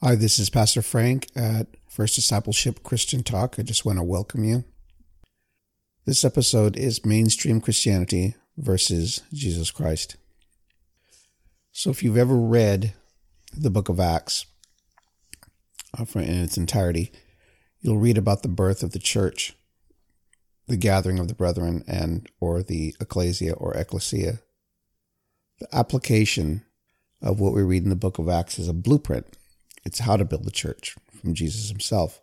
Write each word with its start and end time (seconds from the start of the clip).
Hi, 0.00 0.14
this 0.14 0.38
is 0.38 0.48
Pastor 0.48 0.80
Frank 0.80 1.26
at 1.34 1.66
First 1.88 2.14
Discipleship 2.14 2.84
Christian 2.84 3.24
Talk. 3.24 3.56
I 3.58 3.62
just 3.62 3.84
want 3.84 3.98
to 3.98 4.04
welcome 4.04 4.44
you. 4.44 4.62
This 6.04 6.24
episode 6.24 6.76
is 6.76 7.04
mainstream 7.04 7.60
Christianity 7.60 8.36
versus 8.56 9.22
Jesus 9.32 9.72
Christ. 9.72 10.14
So, 11.72 11.90
if 11.90 12.04
you've 12.04 12.16
ever 12.16 12.36
read 12.36 12.94
the 13.52 13.70
book 13.70 13.88
of 13.88 13.98
Acts 13.98 14.46
uh, 15.98 16.04
in 16.14 16.44
its 16.44 16.56
entirety, 16.56 17.10
you'll 17.80 17.98
read 17.98 18.16
about 18.16 18.44
the 18.44 18.48
birth 18.48 18.84
of 18.84 18.92
the 18.92 19.00
church, 19.00 19.56
the 20.68 20.76
gathering 20.76 21.18
of 21.18 21.26
the 21.26 21.34
brethren, 21.34 21.82
and 21.88 22.28
or 22.38 22.62
the 22.62 22.94
ecclesia 23.00 23.52
or 23.54 23.74
ecclesia. 23.74 24.38
The 25.58 25.66
application 25.74 26.64
of 27.20 27.40
what 27.40 27.52
we 27.52 27.62
read 27.62 27.82
in 27.82 27.90
the 27.90 27.96
book 27.96 28.20
of 28.20 28.28
Acts 28.28 28.60
is 28.60 28.68
a 28.68 28.72
blueprint. 28.72 29.37
It's 29.88 30.00
how 30.00 30.18
to 30.18 30.24
build 30.26 30.44
the 30.44 30.50
church 30.50 30.96
from 31.18 31.32
Jesus 31.32 31.70
himself. 31.70 32.20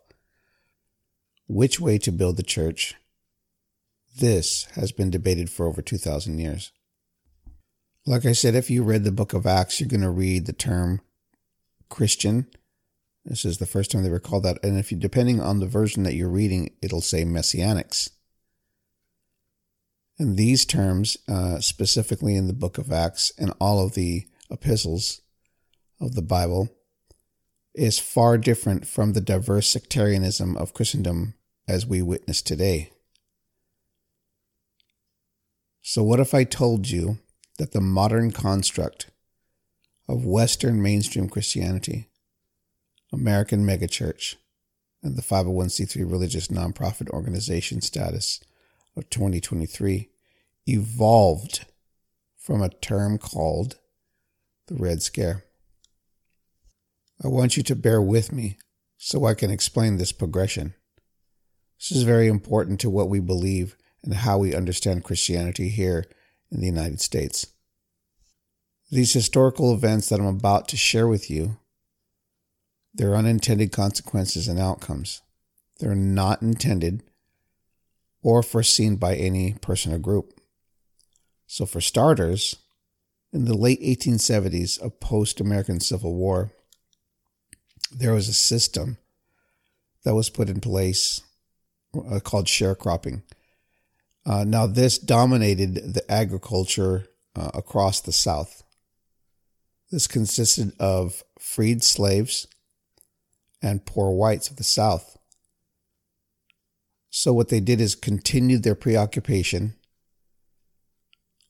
Which 1.48 1.80
way 1.80 1.98
to 1.98 2.12
build 2.12 2.38
the 2.38 2.44
church? 2.44 2.94
This 4.20 4.66
has 4.76 4.92
been 4.92 5.10
debated 5.10 5.50
for 5.50 5.66
over 5.66 5.82
2,000 5.82 6.38
years. 6.38 6.72
Like 8.06 8.24
I 8.24 8.34
said, 8.34 8.54
if 8.54 8.70
you 8.70 8.84
read 8.84 9.04
the 9.04 9.12
book 9.12 9.34
of 9.34 9.48
Acts, 9.48 9.80
you're 9.80 9.90
going 9.90 10.02
to 10.02 10.12
read 10.12 10.46
the 10.46 10.54
term 10.54 11.02
Christian. 11.90 12.46
This 13.26 13.46
is 13.46 13.58
the 13.58 13.66
first 13.66 13.90
time 13.90 14.04
they 14.04 14.12
were 14.12 14.20
called 14.20 14.44
that. 14.44 14.64
And 14.64 14.78
if 14.78 14.92
you, 14.92 14.98
depending 15.00 15.42
on 15.42 15.60
the 15.60 15.66
version 15.66 16.04
that 16.04 16.14
you're 16.14 16.30
reading, 16.30 16.70
it'll 16.84 17.02
say 17.02 17.26
messianics. 17.26 18.12
And 20.20 20.38
these 20.38 20.66
terms, 20.66 21.18
uh, 21.28 21.62
specifically 21.62 22.36
in 22.36 22.46
the 22.46 22.54
book 22.54 22.78
of 22.78 22.92
Acts 22.92 23.32
and 23.40 23.52
all 23.60 23.84
of 23.84 23.96
the 23.96 24.28
epistles 24.52 25.22
of 26.00 26.14
the 26.14 26.22
Bible, 26.22 26.70
is 27.78 28.00
far 28.00 28.38
different 28.38 28.88
from 28.88 29.14
the 29.14 29.22
diverse 29.22 29.68
sectarianism 29.68 30.56
of 30.58 30.74
Christendom 30.74 31.34
as 31.68 31.86
we 31.86 32.02
witness 32.02 32.42
today. 32.42 32.92
So, 35.82 36.04
what 36.04 36.20
if 36.20 36.34
I 36.34 36.44
told 36.44 36.90
you 36.90 37.20
that 37.58 37.72
the 37.72 37.82
modern 37.82 38.32
construct 38.32 39.12
of 40.08 40.26
Western 40.26 40.82
mainstream 40.82 41.30
Christianity, 41.30 42.10
American 43.14 43.66
megachurch, 43.66 44.36
and 45.04 45.16
the 45.16 45.22
501c3 45.22 46.10
religious 46.10 46.48
nonprofit 46.48 47.10
organization 47.12 47.82
status 47.82 48.40
of 48.98 49.10
2023 49.10 50.10
evolved 50.68 51.66
from 52.38 52.62
a 52.62 52.70
term 52.70 53.18
called 53.18 53.78
the 54.68 54.76
Red 54.76 55.02
Scare. 55.02 55.45
I 57.24 57.28
want 57.28 57.56
you 57.56 57.64
to 57.64 57.76
bear 57.76 58.02
with 58.02 58.32
me 58.32 58.58
so 58.98 59.26
I 59.26 59.34
can 59.34 59.52
explain 59.52 59.98
this 59.98 60.12
progression. 60.12 60.74
This 61.80 61.92
is 61.92 62.04
very 62.04 62.28
important 62.28 62.80
to 62.82 62.90
what 62.90 63.10
we 63.10 63.20
believe 63.20 63.76
and 64.04 64.14
how 64.14 64.38
we 64.38 64.56
understand 64.56 65.04
Christianity 65.04 65.70
here 65.70 66.06
in 66.52 66.60
the 66.60 66.68
United 66.68 67.02
States. 67.02 67.48
These 68.92 69.14
historical 69.14 69.74
events 69.74 70.10
that 70.10 70.20
I'm 70.20 70.26
about 70.26 70.68
to 70.70 70.78
share 70.78 71.08
with 71.08 71.30
you, 71.30 71.58
they're 72.94 73.16
unintended 73.16 73.72
consequences 73.72 74.48
and 74.48 74.60
outcomes. 74.60 75.22
They're 75.80 75.96
not 75.96 76.42
intended 76.42 77.04
or 78.22 78.42
foreseen 78.42 78.96
by 78.96 79.16
any 79.16 79.54
person 79.54 79.92
or 79.92 79.98
group. 79.98 80.40
So, 81.48 81.66
for 81.66 81.82
starters, 81.82 82.56
in 83.34 83.46
the 83.46 83.54
late 83.54 83.82
1870s 83.82 84.80
of 84.80 85.00
post 85.00 85.42
American 85.42 85.80
Civil 85.80 86.16
War, 86.16 86.52
there 87.98 88.14
was 88.14 88.28
a 88.28 88.34
system 88.34 88.98
that 90.04 90.16
was 90.16 90.30
put 90.30 90.50
in 90.50 90.60
place 90.60 91.22
uh, 91.96 92.20
called 92.20 92.46
sharecropping. 92.46 93.24
Uh, 94.26 94.44
now, 94.44 94.68
this 94.68 94.98
dominated 94.98 95.94
the 95.94 96.04
agriculture 96.12 97.06
uh, 97.36 97.52
across 97.54 98.02
the 98.02 98.12
South. 98.12 98.64
This 99.92 100.08
consisted 100.08 100.74
of 100.80 101.24
freed 101.40 101.84
slaves 101.84 102.48
and 103.62 103.86
poor 103.86 104.12
whites 104.12 104.50
of 104.50 104.58
the 104.58 104.64
South. 104.64 105.18
So, 107.10 107.32
what 107.34 107.50
they 107.50 107.62
did 107.62 107.80
is 107.80 107.96
continued 107.96 108.64
their 108.64 108.76
preoccupation 108.76 109.76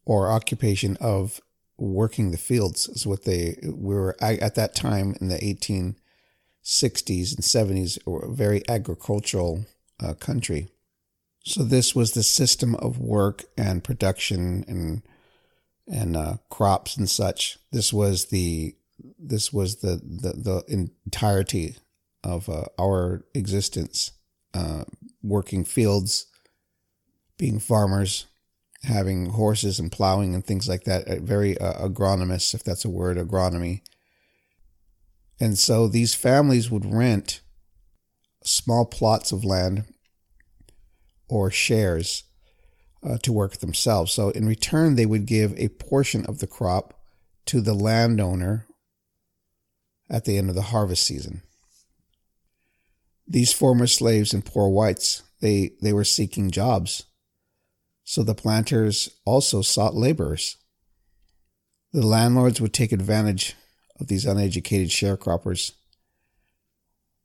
or 0.05 0.29
occupation 0.29 0.95
of 1.01 1.41
working 1.77 2.29
the 2.29 2.37
fields, 2.37 2.87
is 2.87 3.07
what 3.07 3.23
they 3.23 3.57
were 3.63 4.15
at 4.21 4.55
that 4.55 4.75
time 4.75 5.15
in 5.19 5.29
the 5.29 5.43
18 5.43 5.95
60s 6.65 7.35
and 7.35 7.43
70s 7.43 7.99
were 8.05 8.25
a 8.25 8.31
very 8.31 8.67
agricultural 8.67 9.65
uh, 10.03 10.13
country. 10.15 10.67
So 11.45 11.63
this 11.63 11.93
was 11.95 12.11
the 12.11 12.23
system 12.23 12.75
of 12.75 12.97
work 12.97 13.43
and 13.55 13.83
production 13.83 14.65
and 14.67 15.03
and 15.87 16.17
uh, 16.17 16.37
crops 16.49 16.97
and 16.97 17.07
such. 17.07 17.59
This 17.71 17.93
was 17.93 18.25
the 18.25 18.75
this 19.19 19.53
was 19.53 19.77
the 19.77 20.01
the, 20.03 20.33
the 20.33 20.63
entirety 20.67 21.75
of 22.23 22.49
uh, 22.49 22.63
our 22.79 23.23
existence, 23.35 24.13
uh, 24.55 24.85
working 25.21 25.63
fields, 25.63 26.25
being 27.37 27.59
farmers, 27.59 28.25
having 28.81 29.29
horses 29.29 29.79
and 29.79 29.91
plowing 29.91 30.33
and 30.33 30.43
things 30.43 30.67
like 30.67 30.85
that. 30.85 31.21
Very 31.21 31.55
uh, 31.59 31.85
agronomous, 31.85 32.55
if 32.55 32.63
that's 32.63 32.85
a 32.85 32.89
word, 32.89 33.17
agronomy 33.17 33.81
and 35.39 35.57
so 35.57 35.87
these 35.87 36.15
families 36.15 36.71
would 36.71 36.85
rent 36.85 37.41
small 38.43 38.85
plots 38.85 39.31
of 39.31 39.43
land 39.43 39.85
or 41.27 41.51
shares 41.51 42.23
uh, 43.03 43.17
to 43.19 43.33
work 43.33 43.57
themselves. 43.57 44.13
So 44.13 44.29
in 44.29 44.47
return, 44.47 44.95
they 44.95 45.05
would 45.05 45.25
give 45.25 45.53
a 45.57 45.69
portion 45.69 46.25
of 46.25 46.39
the 46.39 46.47
crop 46.47 46.93
to 47.47 47.61
the 47.61 47.73
landowner 47.73 48.67
at 50.09 50.25
the 50.25 50.37
end 50.37 50.49
of 50.49 50.55
the 50.55 50.63
harvest 50.63 51.03
season. 51.03 51.41
These 53.27 53.53
former 53.53 53.87
slaves 53.87 54.33
and 54.33 54.45
poor 54.45 54.69
whites, 54.69 55.23
they, 55.41 55.71
they 55.81 55.93
were 55.93 56.03
seeking 56.03 56.51
jobs. 56.51 57.05
So 58.03 58.23
the 58.23 58.35
planters 58.35 59.09
also 59.25 59.63
sought 59.63 59.95
laborers. 59.95 60.57
The 61.91 62.05
landlords 62.05 62.61
would 62.61 62.73
take 62.73 62.91
advantage 62.91 63.55
of 63.99 64.07
these 64.07 64.25
uneducated 64.25 64.89
sharecroppers, 64.89 65.71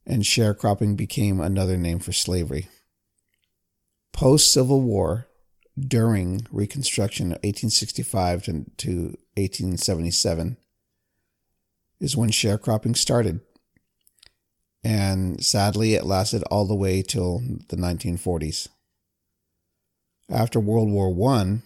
and 0.05 0.23
sharecropping 0.23 0.95
became 0.95 1.39
another 1.39 1.77
name 1.77 1.99
for 1.99 2.11
slavery. 2.11 2.67
Post 4.13 4.51
Civil 4.51 4.81
War, 4.81 5.27
during 5.79 6.45
Reconstruction 6.51 7.27
of 7.27 7.37
1865 7.43 8.43
to, 8.43 8.51
to 8.77 8.93
1877, 9.37 10.57
is 11.99 12.17
when 12.17 12.29
sharecropping 12.29 12.97
started. 12.97 13.41
And 14.83 15.43
sadly, 15.43 15.93
it 15.93 16.05
lasted 16.05 16.43
all 16.43 16.65
the 16.65 16.75
way 16.75 17.01
till 17.03 17.39
the 17.69 17.77
1940s. 17.77 18.67
After 20.29 20.59
World 20.59 20.89
War 20.89 21.09
I, 21.35 21.61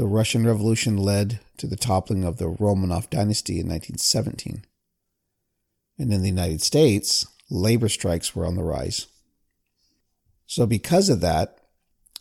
the 0.00 0.06
Russian 0.06 0.46
Revolution 0.46 0.96
led 0.96 1.40
to 1.58 1.66
the 1.66 1.76
toppling 1.76 2.24
of 2.24 2.38
the 2.38 2.46
Romanov 2.46 3.10
dynasty 3.10 3.60
in 3.60 3.68
1917. 3.68 4.64
And 5.98 6.10
in 6.10 6.22
the 6.22 6.28
United 6.28 6.62
States, 6.62 7.26
labor 7.50 7.90
strikes 7.90 8.34
were 8.34 8.46
on 8.46 8.56
the 8.56 8.62
rise. 8.62 9.08
So, 10.46 10.64
because 10.64 11.10
of 11.10 11.20
that, 11.20 11.58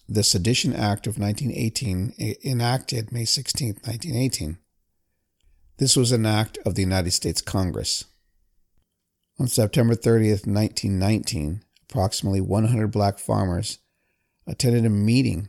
the 0.10 0.26
Sedition 0.26 0.76
Act 0.76 1.08
of 1.08 1.18
1918, 1.18 2.16
enacted 2.44 3.14
May 3.14 3.24
16, 3.24 3.68
1918, 3.76 4.58
this 5.78 5.96
was 5.96 6.12
an 6.12 6.26
act 6.26 6.58
of 6.66 6.76
the 6.76 6.82
United 6.82 7.12
States 7.12 7.42
Congress. 7.42 8.04
On 9.40 9.48
September 9.48 9.96
30th, 9.96 10.46
1919, 10.46 11.64
approximately 11.90 12.42
100 12.42 12.92
black 12.92 13.20
farmers 13.20 13.78
attended 14.46 14.86
a 14.86 14.90
meeting 14.90 15.48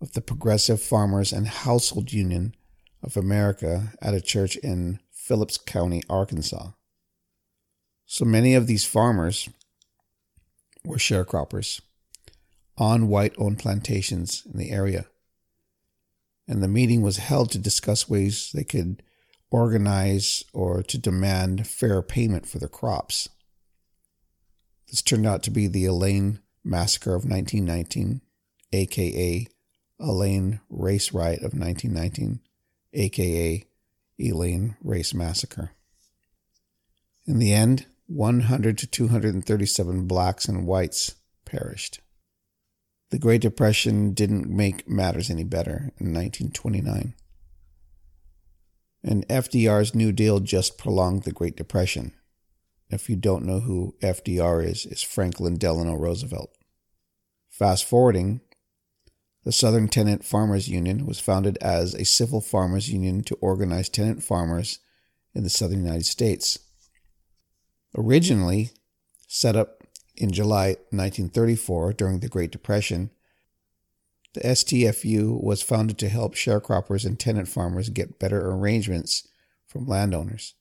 of 0.00 0.12
the 0.12 0.20
Progressive 0.20 0.82
Farmers 0.82 1.32
and 1.32 1.46
Household 1.46 2.12
Union 2.12 2.54
of 3.02 3.16
America 3.16 3.92
at 4.00 4.14
a 4.14 4.20
church 4.20 4.56
in 4.56 5.00
Phillips 5.10 5.58
County, 5.58 6.02
Arkansas. 6.08 6.70
So 8.06 8.24
many 8.24 8.54
of 8.54 8.66
these 8.66 8.84
farmers 8.84 9.48
were 10.84 10.96
sharecroppers 10.96 11.80
on 12.76 13.08
white 13.08 13.34
owned 13.38 13.58
plantations 13.58 14.42
in 14.50 14.58
the 14.58 14.70
area. 14.70 15.06
And 16.46 16.62
the 16.62 16.68
meeting 16.68 17.00
was 17.00 17.16
held 17.16 17.50
to 17.52 17.58
discuss 17.58 18.08
ways 18.08 18.50
they 18.52 18.64
could 18.64 19.02
organize 19.50 20.44
or 20.52 20.82
to 20.82 20.98
demand 20.98 21.66
fair 21.66 22.02
payment 22.02 22.46
for 22.46 22.58
their 22.58 22.68
crops. 22.68 23.28
This 24.88 25.00
turned 25.00 25.26
out 25.26 25.42
to 25.44 25.50
be 25.50 25.66
the 25.66 25.86
Elaine 25.86 26.40
Massacre 26.62 27.14
of 27.14 27.24
1919, 27.24 28.20
aka 28.72 29.46
Elaine 30.00 30.60
Race 30.68 31.12
Riot 31.12 31.40
of 31.40 31.54
1919, 31.54 32.40
aka 32.92 33.66
Elaine 34.18 34.76
Race 34.82 35.14
Massacre. 35.14 35.72
In 37.26 37.38
the 37.38 37.52
end, 37.52 37.86
100 38.06 38.76
to 38.78 38.86
237 38.86 40.06
blacks 40.06 40.46
and 40.46 40.66
whites 40.66 41.14
perished. 41.44 42.00
The 43.10 43.18
Great 43.18 43.40
Depression 43.40 44.12
didn't 44.12 44.48
make 44.48 44.88
matters 44.88 45.30
any 45.30 45.44
better 45.44 45.92
in 45.98 46.12
1929. 46.12 47.14
And 49.02 49.28
FDR's 49.28 49.94
New 49.94 50.12
Deal 50.12 50.40
just 50.40 50.78
prolonged 50.78 51.22
the 51.22 51.32
Great 51.32 51.56
Depression. 51.56 52.12
If 52.90 53.08
you 53.08 53.16
don't 53.16 53.44
know 53.44 53.60
who 53.60 53.94
FDR 54.02 54.64
is, 54.64 54.86
is 54.86 55.02
Franklin 55.02 55.56
Delano 55.56 55.94
Roosevelt. 55.94 56.50
Fast 57.50 57.84
forwarding, 57.84 58.40
the 59.44 59.52
Southern 59.52 59.88
Tenant 59.88 60.24
Farmers 60.24 60.68
Union 60.68 61.06
was 61.06 61.20
founded 61.20 61.58
as 61.60 61.94
a 61.94 62.04
civil 62.04 62.40
farmers 62.40 62.90
union 62.90 63.22
to 63.24 63.36
organize 63.36 63.90
tenant 63.90 64.22
farmers 64.22 64.78
in 65.34 65.42
the 65.42 65.50
southern 65.50 65.84
United 65.84 66.06
States. 66.06 66.58
Originally 67.96 68.70
set 69.28 69.54
up 69.54 69.82
in 70.16 70.32
July 70.32 70.68
1934 70.90 71.92
during 71.92 72.20
the 72.20 72.28
Great 72.28 72.50
Depression, 72.50 73.10
the 74.32 74.40
STFU 74.40 75.40
was 75.42 75.62
founded 75.62 75.98
to 75.98 76.08
help 76.08 76.34
sharecroppers 76.34 77.04
and 77.04 77.20
tenant 77.20 77.48
farmers 77.48 77.90
get 77.90 78.18
better 78.18 78.50
arrangements 78.50 79.28
from 79.66 79.86
landowners. 79.86 80.54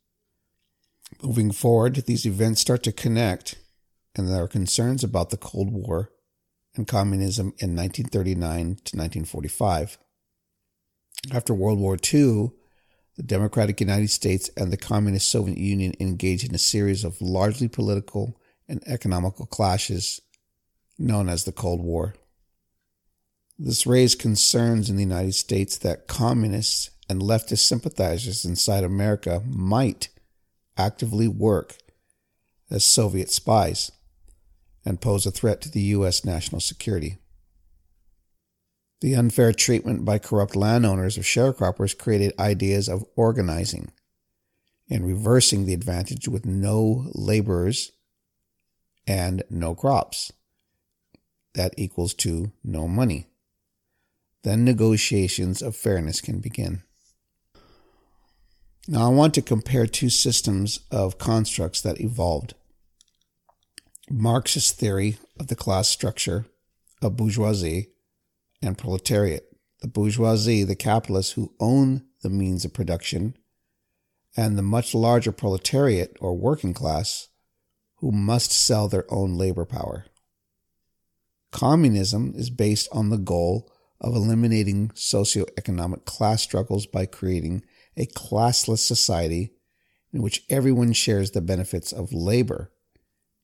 Moving 1.22 1.52
forward, 1.52 1.96
these 1.96 2.26
events 2.26 2.62
start 2.62 2.84
to 2.84 2.92
connect, 2.92 3.56
and 4.16 4.28
there 4.28 4.44
are 4.44 4.48
concerns 4.48 5.04
about 5.04 5.30
the 5.30 5.38
Cold 5.38 5.72
War 5.72 6.12
and 6.76 6.88
communism 6.88 7.48
in 7.58 7.76
1939 7.76 8.66
to 8.66 8.98
1945. 8.98 9.98
After 11.32 11.54
World 11.54 11.80
War 11.80 11.96
II, 11.96 12.52
the 13.16 13.24
Democratic 13.24 13.80
United 13.80 14.10
States 14.10 14.50
and 14.58 14.72
the 14.72 14.78
Communist 14.78 15.30
Soviet 15.30 15.58
Union 15.58 15.94
engaged 16.00 16.48
in 16.48 16.56
a 16.56 16.60
series 16.60 17.04
of 17.04 17.22
largely 17.22 17.68
political 17.68 18.40
and 18.68 18.84
economical 18.88 19.46
clashes 19.46 20.20
known 20.98 21.30
as 21.30 21.44
the 21.44 21.52
Cold 21.52 21.82
War. 21.82 22.16
This 23.60 23.86
raised 23.86 24.20
concerns 24.20 24.90
in 24.90 24.96
the 24.96 25.04
United 25.04 25.36
States 25.36 25.78
that 25.78 26.08
communists 26.08 26.90
and 27.08 27.22
leftist 27.22 27.60
sympathizers 27.60 28.46
inside 28.46 28.84
America 28.84 29.42
might 29.46 30.10
actively 30.76 31.28
work 31.28 31.78
as 32.72 32.84
Soviet 32.84 33.30
spies 33.30 33.92
and 34.86 35.02
pose 35.02 35.26
a 35.26 35.32
threat 35.32 35.62
to 35.62 35.72
the 35.72 35.82
U.S. 35.82 36.26
national 36.26 36.62
security. 36.62 37.18
The 39.02 39.16
unfair 39.16 39.52
treatment 39.52 40.06
by 40.06 40.18
corrupt 40.18 40.56
landowners 40.56 41.18
of 41.18 41.24
sharecroppers 41.24 41.98
created 41.98 42.34
ideas 42.40 42.88
of 42.88 43.06
organizing 43.16 43.92
and 44.90 45.06
reversing 45.06 45.66
the 45.66 45.74
advantage 45.74 46.28
with 46.28 46.46
no 46.46 47.10
laborers 47.14 47.92
and 49.06 49.44
no 49.50 49.76
crops. 49.76 50.32
That 51.54 51.74
equals 51.78 52.14
to 52.16 52.52
no 52.64 52.88
money. 52.88 53.28
Then 54.44 54.64
negotiations 54.64 55.62
of 55.62 55.76
fairness 55.76 56.20
can 56.20 56.40
begin. 56.40 56.84
Now, 58.88 59.06
I 59.06 59.14
want 59.14 59.34
to 59.36 59.42
compare 59.42 59.88
two 59.88 60.10
systems 60.10 60.80
of 60.92 61.18
constructs 61.18 61.82
that 61.82 62.02
evolved. 62.02 62.54
Marxist 64.16 64.78
theory 64.78 65.18
of 65.40 65.48
the 65.48 65.56
class 65.56 65.90
structure 65.90 66.46
of 67.02 67.18
bourgeoisie 67.18 67.88
and 68.62 68.78
proletariat. 68.78 69.48
The 69.82 69.88
bourgeoisie, 69.88 70.64
the 70.64 70.76
capitalists 70.76 71.32
who 71.32 71.56
own 71.60 72.04
the 72.22 72.30
means 72.30 72.64
of 72.64 72.76
production, 72.76 73.36
and 74.38 74.56
the 74.56 74.62
much 74.62 74.94
larger 74.94 75.32
proletariat 75.32 76.16
or 76.20 76.38
working 76.38 76.76
class 76.76 77.30
who 77.96 78.12
must 78.12 78.52
sell 78.52 78.88
their 78.88 79.12
own 79.12 79.36
labor 79.36 79.66
power. 79.66 80.06
Communism 81.50 82.34
is 82.36 82.52
based 82.52 82.88
on 82.92 83.10
the 83.10 83.18
goal 83.18 83.72
of 84.00 84.16
eliminating 84.16 84.90
socioeconomic 84.90 86.06
class 86.06 86.44
struggles 86.44 86.86
by 86.86 87.08
creating 87.08 87.64
a 87.98 88.06
classless 88.06 88.80
society 88.80 89.54
in 90.14 90.22
which 90.22 90.44
everyone 90.52 90.94
shares 90.94 91.32
the 91.32 91.42
benefits 91.42 91.92
of 91.92 92.14
labor 92.14 92.70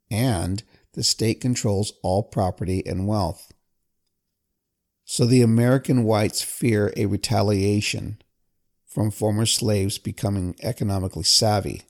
and 0.09 0.63
the 0.93 1.03
state 1.03 1.39
controls 1.39 1.93
all 2.03 2.23
property 2.23 2.85
and 2.85 3.07
wealth. 3.07 3.51
So 5.05 5.25
the 5.25 5.41
American 5.41 6.03
whites 6.03 6.41
fear 6.41 6.93
a 6.95 7.05
retaliation 7.07 8.19
from 8.85 9.11
former 9.11 9.45
slaves 9.45 9.97
becoming 9.97 10.55
economically 10.61 11.23
savvy, 11.23 11.83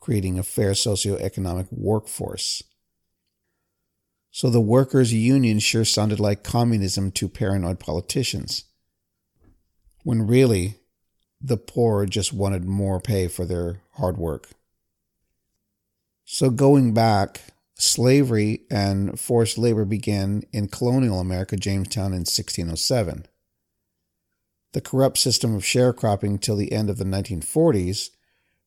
creating 0.00 0.38
a 0.38 0.42
fair 0.42 0.72
socioeconomic 0.72 1.68
workforce. 1.70 2.62
So 4.30 4.50
the 4.50 4.60
workers' 4.60 5.12
union 5.12 5.58
sure 5.58 5.84
sounded 5.84 6.20
like 6.20 6.44
communism 6.44 7.10
to 7.12 7.28
paranoid 7.28 7.80
politicians, 7.80 8.64
when 10.04 10.26
really 10.26 10.76
the 11.40 11.56
poor 11.56 12.06
just 12.06 12.32
wanted 12.32 12.64
more 12.64 13.00
pay 13.00 13.28
for 13.28 13.44
their 13.44 13.80
hard 13.94 14.16
work. 14.16 14.48
So 16.30 16.50
going 16.50 16.92
back, 16.92 17.40
slavery 17.78 18.60
and 18.70 19.18
forced 19.18 19.56
labor 19.56 19.86
began 19.86 20.42
in 20.52 20.68
colonial 20.68 21.20
America, 21.20 21.56
Jamestown, 21.56 22.12
in 22.12 22.26
1607. 22.26 23.24
The 24.74 24.82
corrupt 24.82 25.16
system 25.16 25.54
of 25.54 25.62
sharecropping 25.62 26.38
till 26.38 26.56
the 26.56 26.70
end 26.70 26.90
of 26.90 26.98
the 26.98 27.06
1940s, 27.06 28.10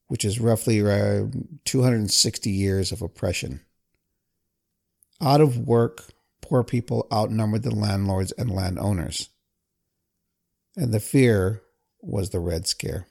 which 0.08 0.26
is 0.26 0.40
roughly 0.40 0.80
around 0.80 1.60
260 1.66 2.50
years 2.50 2.92
of 2.92 3.04
oppression. 3.04 3.62
Out 5.22 5.40
of 5.40 5.60
work, 5.60 6.06
poor 6.42 6.64
people 6.64 7.06
outnumbered 7.14 7.62
the 7.62 7.76
landlords 7.76 8.32
and 8.32 8.50
landowners. 8.50 9.30
And 10.76 10.92
the 10.92 11.00
fear 11.00 11.62
was 12.02 12.32
the 12.32 12.40
Red 12.40 12.66
Scare. 12.66 13.06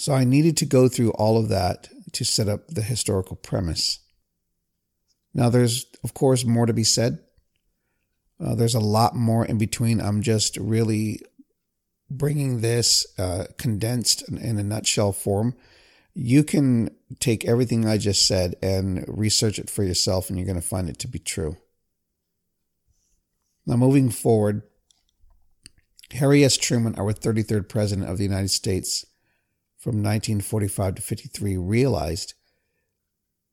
So 0.00 0.14
I 0.14 0.24
needed 0.24 0.56
to 0.56 0.64
go 0.64 0.88
through 0.88 1.10
all 1.10 1.36
of 1.36 1.50
that 1.50 1.90
to 2.12 2.24
set 2.24 2.48
up 2.48 2.68
the 2.68 2.80
historical 2.80 3.36
premise. 3.36 3.98
Now, 5.34 5.50
there's, 5.50 5.84
of 6.02 6.14
course, 6.14 6.42
more 6.42 6.64
to 6.64 6.72
be 6.72 6.84
said. 6.84 7.18
Uh, 8.42 8.54
there's 8.54 8.74
a 8.74 8.80
lot 8.80 9.14
more 9.14 9.44
in 9.44 9.58
between. 9.58 10.00
I'm 10.00 10.22
just 10.22 10.56
really 10.56 11.20
bringing 12.08 12.62
this 12.62 13.06
uh, 13.18 13.44
condensed 13.58 14.26
in 14.26 14.58
a 14.58 14.62
nutshell 14.62 15.12
form. 15.12 15.54
You 16.14 16.44
can 16.44 16.96
take 17.18 17.44
everything 17.44 17.86
I 17.86 17.98
just 17.98 18.26
said 18.26 18.54
and 18.62 19.04
research 19.06 19.58
it 19.58 19.68
for 19.68 19.84
yourself, 19.84 20.30
and 20.30 20.38
you're 20.38 20.46
going 20.46 20.58
to 20.58 20.66
find 20.66 20.88
it 20.88 20.98
to 21.00 21.08
be 21.08 21.18
true. 21.18 21.58
Now, 23.66 23.76
moving 23.76 24.08
forward, 24.08 24.62
Harry 26.12 26.42
S. 26.42 26.56
Truman, 26.56 26.94
our 26.94 27.12
33rd 27.12 27.68
President 27.68 28.08
of 28.08 28.16
the 28.16 28.24
United 28.24 28.50
States, 28.50 29.04
from 29.80 30.02
1945 30.02 30.96
to 30.96 31.02
53 31.02 31.56
realized 31.56 32.34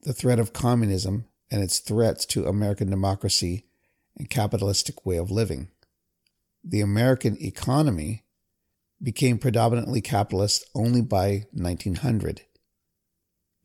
the 0.02 0.12
threat 0.12 0.40
of 0.40 0.52
communism 0.52 1.24
and 1.50 1.64
its 1.64 1.80
threats 1.80 2.26
to 2.26 2.46
American 2.46 2.90
democracy 2.90 3.66
and 4.18 4.30
capitalistic 4.30 5.06
way 5.06 5.16
of 5.16 5.32
living. 5.32 5.70
The 6.66 6.82
American 6.82 7.42
economy 7.42 8.26
became 9.02 9.38
predominantly 9.38 10.02
capitalist 10.02 10.66
only 10.76 11.02
by 11.02 11.46
1900. 11.54 12.42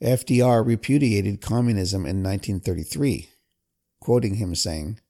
FDR 0.01 0.65
repudiated 0.65 1.41
communism 1.41 2.03
in 2.03 2.23
1933, 2.23 3.29
quoting 3.99 4.37
him 4.37 4.55
saying, 4.55 5.01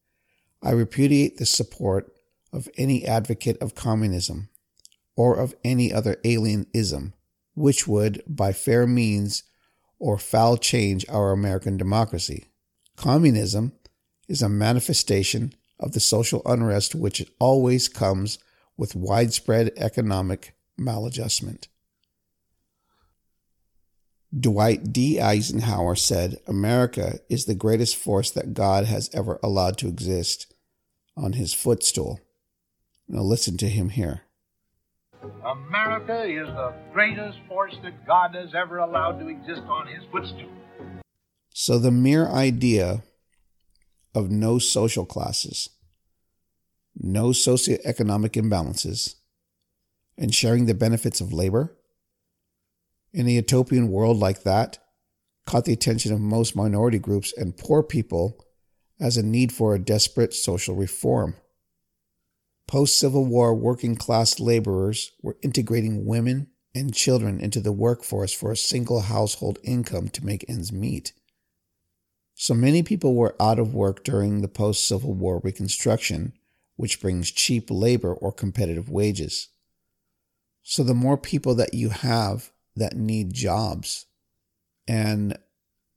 I 0.62 0.70
repudiate 0.70 1.36
the 1.36 1.44
support 1.44 2.14
of 2.50 2.70
any 2.78 3.06
advocate 3.06 3.58
of 3.60 3.74
communism 3.74 4.48
or 5.16 5.36
of 5.36 5.54
any 5.62 5.92
other 5.92 6.16
alien 6.24 6.66
ism 6.72 7.12
which 7.54 7.86
would, 7.86 8.22
by 8.26 8.52
fair 8.52 8.86
means 8.86 9.42
or 9.98 10.18
foul 10.18 10.56
change 10.56 11.06
our 11.08 11.32
American 11.32 11.76
democracy. 11.76 12.46
Communism 12.96 13.72
is 14.28 14.42
a 14.42 14.48
manifestation 14.48 15.52
of 15.78 15.92
the 15.92 16.00
social 16.00 16.42
unrest 16.46 16.94
which 16.94 17.24
always 17.38 17.88
comes 17.88 18.38
with 18.76 18.96
widespread 18.96 19.70
economic 19.76 20.54
maladjustment. 20.78 21.68
Dwight 24.38 24.92
D. 24.92 25.20
Eisenhower 25.20 25.94
said, 25.94 26.38
America 26.46 27.18
is 27.28 27.44
the 27.44 27.54
greatest 27.54 27.96
force 27.96 28.30
that 28.30 28.54
God 28.54 28.86
has 28.86 29.10
ever 29.12 29.38
allowed 29.42 29.76
to 29.78 29.88
exist 29.88 30.54
on 31.16 31.34
his 31.34 31.52
footstool. 31.52 32.18
Now 33.06 33.20
listen 33.20 33.58
to 33.58 33.68
him 33.68 33.90
here. 33.90 34.22
America 35.44 36.24
is 36.24 36.46
the 36.48 36.74
greatest 36.92 37.38
force 37.48 37.74
that 37.82 38.06
God 38.06 38.34
has 38.34 38.54
ever 38.54 38.78
allowed 38.78 39.18
to 39.20 39.28
exist 39.28 39.62
on 39.62 39.86
his 39.86 40.02
footstool. 40.10 40.50
So 41.54 41.78
the 41.78 41.92
mere 41.92 42.26
idea 42.26 43.02
of 44.14 44.30
no 44.30 44.58
social 44.58 45.06
classes, 45.06 45.68
no 46.94 47.28
socioeconomic 47.28 48.40
imbalances, 48.40 49.14
and 50.18 50.34
sharing 50.34 50.66
the 50.66 50.74
benefits 50.74 51.20
of 51.20 51.32
labor 51.32 51.76
In 53.14 53.26
a 53.26 53.30
utopian 53.30 53.88
world 53.88 54.18
like 54.18 54.42
that, 54.42 54.78
caught 55.46 55.66
the 55.66 55.72
attention 55.72 56.12
of 56.12 56.20
most 56.20 56.56
minority 56.56 56.98
groups 56.98 57.32
and 57.36 57.56
poor 57.56 57.82
people 57.82 58.46
as 58.98 59.16
a 59.16 59.22
need 59.22 59.52
for 59.52 59.74
a 59.74 59.78
desperate 59.78 60.32
social 60.32 60.74
reform. 60.74 61.34
Post 62.72 62.98
Civil 62.98 63.26
War 63.26 63.54
working 63.54 63.96
class 63.96 64.40
laborers 64.40 65.12
were 65.20 65.36
integrating 65.42 66.06
women 66.06 66.46
and 66.74 66.94
children 66.94 67.38
into 67.38 67.60
the 67.60 67.70
workforce 67.70 68.32
for 68.32 68.50
a 68.50 68.56
single 68.56 69.02
household 69.02 69.58
income 69.62 70.08
to 70.08 70.24
make 70.24 70.48
ends 70.48 70.72
meet. 70.72 71.12
So 72.34 72.54
many 72.54 72.82
people 72.82 73.14
were 73.14 73.36
out 73.38 73.58
of 73.58 73.74
work 73.74 74.04
during 74.04 74.40
the 74.40 74.48
post 74.48 74.88
Civil 74.88 75.12
War 75.12 75.38
Reconstruction, 75.44 76.32
which 76.76 76.98
brings 76.98 77.30
cheap 77.30 77.66
labor 77.70 78.14
or 78.14 78.32
competitive 78.32 78.88
wages. 78.88 79.48
So 80.62 80.82
the 80.82 80.94
more 80.94 81.18
people 81.18 81.54
that 81.56 81.74
you 81.74 81.90
have 81.90 82.52
that 82.74 82.96
need 82.96 83.34
jobs 83.34 84.06
and 84.88 85.38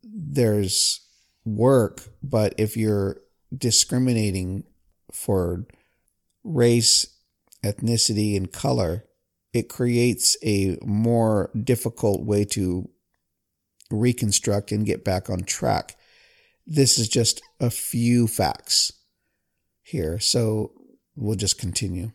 there's 0.04 1.00
work, 1.46 2.02
but 2.22 2.54
if 2.58 2.76
you're 2.76 3.22
discriminating 3.58 4.66
for 5.10 5.66
race, 6.46 7.08
ethnicity, 7.66 8.38
and 8.38 8.54
color, 8.54 9.04
it 9.52 9.68
creates 9.68 10.38
a 10.44 10.78
more 10.82 11.52
difficult 11.62 12.26
way 12.26 12.46
to 12.46 12.90
reconstruct 13.92 14.72
and 14.72 14.86
get 14.86 15.04
back 15.04 15.30
on 15.30 15.40
track. 15.40 15.98
This 16.66 16.98
is 16.98 17.10
just 17.10 17.42
a 17.60 17.70
few 17.70 18.28
facts 18.28 18.92
here, 19.82 20.20
so 20.20 20.72
we'll 21.16 21.36
just 21.36 21.60
continue. 21.60 22.12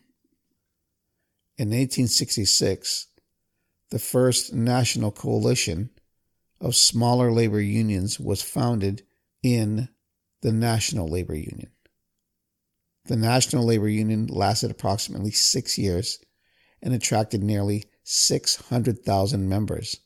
In 1.57 1.69
1866, 1.69 3.07
the 3.89 3.99
first 3.99 4.53
national 4.53 5.11
coalition 5.11 5.89
of 6.59 6.75
smaller 6.75 7.31
labor 7.31 7.59
unions 7.59 8.19
was 8.19 8.41
founded 8.41 9.03
in 9.43 9.89
the 10.41 10.51
National 10.51 11.07
Labor 11.07 11.35
Union. 11.35 11.71
The 13.11 13.17
National 13.17 13.65
Labor 13.65 13.89
Union 13.89 14.27
lasted 14.27 14.71
approximately 14.71 15.31
six 15.31 15.77
years 15.77 16.17
and 16.81 16.93
attracted 16.93 17.43
nearly 17.43 17.83
600,000 18.05 19.49
members. 19.49 19.97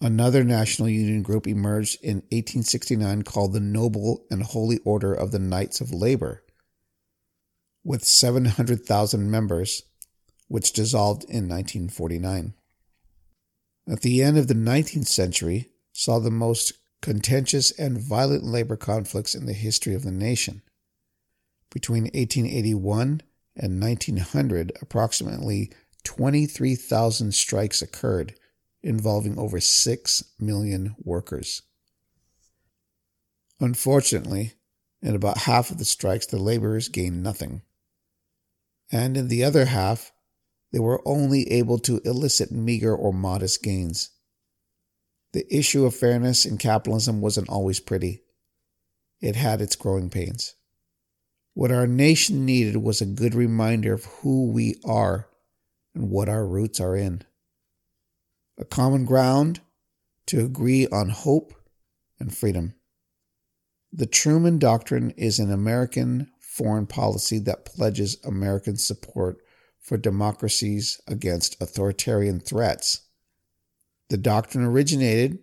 Another 0.00 0.42
national 0.42 0.88
union 0.88 1.22
group 1.22 1.46
emerged 1.46 2.02
in 2.02 2.16
1869 2.32 3.22
called 3.22 3.52
the 3.52 3.60
Noble 3.60 4.26
and 4.32 4.42
Holy 4.42 4.78
Order 4.78 5.14
of 5.14 5.30
the 5.30 5.38
Knights 5.38 5.80
of 5.80 5.92
Labor, 5.92 6.42
with 7.84 8.04
700,000 8.04 9.30
members, 9.30 9.84
which 10.48 10.72
dissolved 10.72 11.22
in 11.26 11.48
1949. 11.48 12.54
At 13.88 14.00
the 14.00 14.24
end 14.24 14.38
of 14.38 14.48
the 14.48 14.54
19th 14.54 15.06
century, 15.06 15.70
saw 15.92 16.18
the 16.18 16.32
most 16.32 16.72
contentious 17.00 17.70
and 17.70 17.96
violent 17.96 18.42
labor 18.42 18.76
conflicts 18.76 19.36
in 19.36 19.46
the 19.46 19.52
history 19.52 19.94
of 19.94 20.02
the 20.02 20.10
nation. 20.10 20.62
Between 21.72 22.04
1881 22.04 23.22
and 23.56 23.80
1900, 23.80 24.72
approximately 24.82 25.72
23,000 26.04 27.32
strikes 27.32 27.80
occurred, 27.80 28.34
involving 28.82 29.38
over 29.38 29.58
6 29.58 30.24
million 30.38 30.94
workers. 31.02 31.62
Unfortunately, 33.58 34.52
in 35.00 35.14
about 35.14 35.38
half 35.38 35.70
of 35.70 35.78
the 35.78 35.84
strikes, 35.84 36.26
the 36.26 36.38
laborers 36.38 36.88
gained 36.88 37.22
nothing. 37.22 37.62
And 38.90 39.16
in 39.16 39.28
the 39.28 39.42
other 39.42 39.66
half, 39.66 40.12
they 40.72 40.78
were 40.78 41.06
only 41.06 41.50
able 41.50 41.78
to 41.80 42.00
elicit 42.04 42.50
meager 42.50 42.94
or 42.94 43.12
modest 43.12 43.62
gains. 43.62 44.10
The 45.32 45.46
issue 45.54 45.86
of 45.86 45.94
fairness 45.94 46.44
in 46.44 46.58
capitalism 46.58 47.22
wasn't 47.22 47.48
always 47.48 47.80
pretty. 47.80 48.22
It 49.20 49.36
had 49.36 49.62
its 49.62 49.76
growing 49.76 50.10
pains. 50.10 50.54
What 51.54 51.70
our 51.70 51.86
nation 51.86 52.46
needed 52.46 52.76
was 52.76 53.00
a 53.00 53.06
good 53.06 53.34
reminder 53.34 53.92
of 53.92 54.04
who 54.04 54.46
we 54.46 54.76
are 54.84 55.28
and 55.94 56.10
what 56.10 56.28
our 56.28 56.46
roots 56.46 56.80
are 56.80 56.96
in. 56.96 57.22
A 58.58 58.64
common 58.64 59.04
ground 59.04 59.60
to 60.26 60.44
agree 60.44 60.86
on 60.88 61.10
hope 61.10 61.52
and 62.18 62.34
freedom. 62.34 62.74
The 63.92 64.06
Truman 64.06 64.58
Doctrine 64.58 65.10
is 65.10 65.38
an 65.38 65.52
American 65.52 66.30
foreign 66.40 66.86
policy 66.86 67.38
that 67.40 67.66
pledges 67.66 68.16
American 68.24 68.76
support 68.76 69.38
for 69.78 69.98
democracies 69.98 71.00
against 71.06 71.60
authoritarian 71.60 72.40
threats. 72.40 73.02
The 74.08 74.16
doctrine 74.16 74.64
originated 74.64 75.40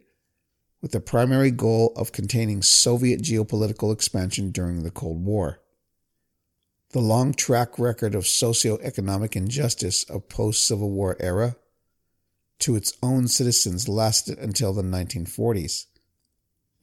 with 0.81 0.91
the 0.91 1.01
primary 1.01 1.51
goal 1.51 1.93
of 1.95 2.11
containing 2.11 2.61
Soviet 2.63 3.21
geopolitical 3.21 3.93
expansion 3.93 4.51
during 4.51 4.83
the 4.83 4.91
Cold 4.91 5.23
War. 5.23 5.59
The 6.91 6.99
long 7.01 7.35
track 7.35 7.77
record 7.77 8.15
of 8.15 8.25
socio-economic 8.25 9.35
injustice 9.35 10.03
of 10.05 10.27
post-Civil 10.27 10.89
War 10.89 11.15
era 11.19 11.55
to 12.59 12.75
its 12.75 12.93
own 13.03 13.27
citizens 13.27 13.87
lasted 13.87 14.39
until 14.39 14.73
the 14.73 14.81
1940s. 14.81 15.85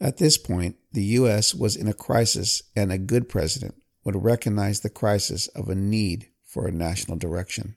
At 0.00 0.18
this 0.18 0.38
point, 0.38 0.76
the 0.92 1.02
U.S. 1.02 1.56
was 1.56 1.74
in 1.74 1.88
a 1.88 1.92
crisis, 1.92 2.62
and 2.76 2.92
a 2.92 2.98
good 2.98 3.28
president 3.28 3.82
would 4.04 4.22
recognize 4.22 4.80
the 4.80 4.90
crisis 4.90 5.48
of 5.48 5.68
a 5.68 5.74
need 5.74 6.28
for 6.44 6.68
a 6.68 6.72
national 6.72 7.16
direction. 7.16 7.74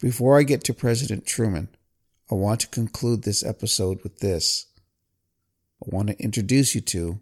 Before 0.00 0.38
I 0.38 0.42
get 0.42 0.64
to 0.64 0.72
President 0.72 1.26
Truman, 1.26 1.68
I 2.30 2.34
want 2.34 2.60
to 2.60 2.68
conclude 2.68 3.24
this 3.24 3.44
episode 3.44 4.02
with 4.02 4.20
this. 4.20 4.68
I 5.82 5.94
want 5.94 6.08
to 6.08 6.18
introduce 6.18 6.74
you 6.74 6.80
to 6.80 7.20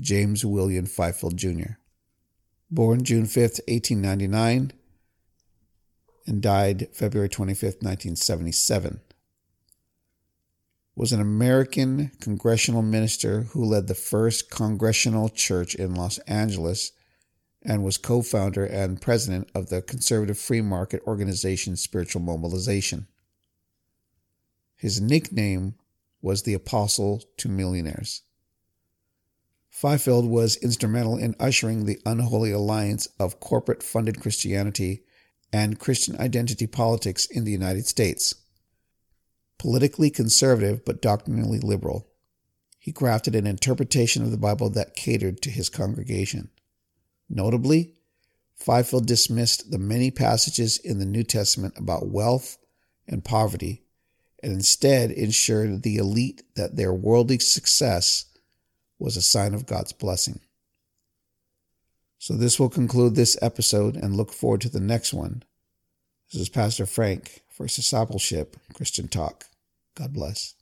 James 0.00 0.44
William 0.44 0.86
Fifield 0.86 1.36
Jr 1.36 1.78
born 2.70 3.04
June 3.04 3.24
5th, 3.24 3.60
1899, 3.66 4.72
and 6.26 6.42
died 6.42 6.88
February 6.92 7.28
25th, 7.28 7.82
1977. 7.82 9.00
Was 10.94 11.12
an 11.12 11.20
American 11.20 12.10
congressional 12.20 12.82
minister 12.82 13.42
who 13.42 13.64
led 13.64 13.86
the 13.86 13.94
first 13.94 14.50
congressional 14.50 15.28
church 15.28 15.74
in 15.74 15.94
Los 15.94 16.18
Angeles 16.20 16.92
and 17.62 17.84
was 17.84 17.96
co 17.96 18.22
founder 18.22 18.64
and 18.64 19.00
president 19.00 19.48
of 19.54 19.68
the 19.68 19.80
conservative 19.80 20.38
free 20.38 20.60
market 20.60 21.02
organization 21.06 21.76
Spiritual 21.76 22.22
Mobilization. 22.22 23.06
His 24.76 25.00
nickname 25.00 25.74
was 26.20 26.42
the 26.42 26.54
Apostle 26.54 27.22
to 27.38 27.48
Millionaires. 27.48 28.22
Fifield 29.70 30.26
was 30.26 30.56
instrumental 30.56 31.16
in 31.16 31.36
ushering 31.38 31.84
the 31.84 32.00
unholy 32.04 32.50
alliance 32.50 33.06
of 33.18 33.40
corporate 33.40 33.82
funded 33.82 34.20
Christianity 34.20 35.04
and 35.52 35.78
Christian 35.78 36.18
identity 36.20 36.66
politics 36.66 37.26
in 37.26 37.44
the 37.44 37.52
United 37.52 37.86
States. 37.86 38.34
Politically 39.58 40.10
conservative 40.10 40.84
but 40.84 41.02
doctrinally 41.02 41.58
liberal, 41.58 42.08
he 42.78 42.92
crafted 42.92 43.36
an 43.36 43.46
interpretation 43.46 44.22
of 44.22 44.30
the 44.30 44.38
Bible 44.38 44.70
that 44.70 44.94
catered 44.94 45.42
to 45.42 45.50
his 45.50 45.68
congregation. 45.68 46.50
Notably, 47.28 47.94
Fifield 48.54 49.06
dismissed 49.06 49.70
the 49.70 49.78
many 49.78 50.10
passages 50.10 50.78
in 50.78 50.98
the 50.98 51.06
New 51.06 51.22
Testament 51.22 51.74
about 51.76 52.08
wealth 52.08 52.58
and 53.06 53.24
poverty 53.24 53.84
and 54.42 54.52
instead 54.52 55.10
ensured 55.10 55.82
the 55.82 55.96
elite 55.96 56.42
that 56.54 56.76
their 56.76 56.92
worldly 56.92 57.38
success 57.38 58.26
was 58.98 59.16
a 59.16 59.22
sign 59.22 59.54
of 59.54 59.66
God's 59.66 59.92
blessing. 59.92 60.40
So, 62.18 62.34
this 62.34 62.58
will 62.58 62.68
conclude 62.68 63.14
this 63.14 63.38
episode 63.40 63.96
and 63.96 64.16
look 64.16 64.32
forward 64.32 64.60
to 64.62 64.68
the 64.68 64.80
next 64.80 65.14
one. 65.14 65.44
This 66.32 66.42
is 66.42 66.48
Pastor 66.48 66.84
Frank 66.84 67.42
for 67.48 67.66
Discipleship 67.66 68.56
Christian 68.74 69.08
Talk. 69.08 69.46
God 69.94 70.12
bless. 70.12 70.57